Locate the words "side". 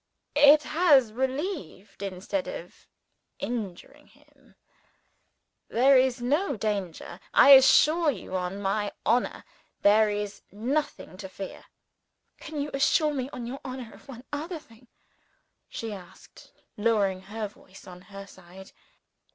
18.25-18.71